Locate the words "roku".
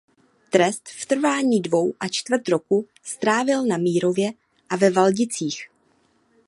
2.49-2.87